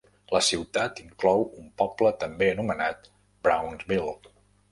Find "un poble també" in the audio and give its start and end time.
1.65-2.49